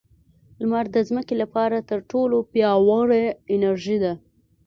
[0.59, 4.13] •لمر د ځمکې لپاره تر ټولو پیاوړې انرژي ده.